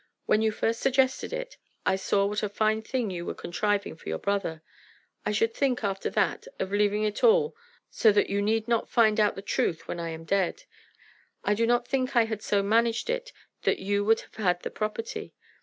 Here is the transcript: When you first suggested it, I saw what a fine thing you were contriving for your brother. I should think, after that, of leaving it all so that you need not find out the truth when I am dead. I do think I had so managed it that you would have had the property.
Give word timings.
When 0.25 0.41
you 0.41 0.49
first 0.51 0.79
suggested 0.79 1.31
it, 1.31 1.57
I 1.85 1.95
saw 1.95 2.25
what 2.25 2.41
a 2.41 2.49
fine 2.49 2.81
thing 2.81 3.11
you 3.11 3.23
were 3.23 3.35
contriving 3.35 3.95
for 3.95 4.09
your 4.09 4.17
brother. 4.17 4.63
I 5.27 5.31
should 5.31 5.53
think, 5.53 5.83
after 5.83 6.09
that, 6.09 6.47
of 6.57 6.71
leaving 6.71 7.03
it 7.03 7.23
all 7.23 7.55
so 7.91 8.11
that 8.13 8.27
you 8.27 8.41
need 8.41 8.67
not 8.67 8.89
find 8.89 9.19
out 9.19 9.35
the 9.35 9.43
truth 9.43 9.87
when 9.87 9.99
I 9.99 10.09
am 10.09 10.23
dead. 10.23 10.63
I 11.43 11.53
do 11.53 11.79
think 11.85 12.15
I 12.15 12.25
had 12.25 12.41
so 12.41 12.63
managed 12.63 13.11
it 13.11 13.31
that 13.61 13.77
you 13.77 14.03
would 14.03 14.21
have 14.21 14.35
had 14.37 14.63
the 14.63 14.71
property. 14.71 15.35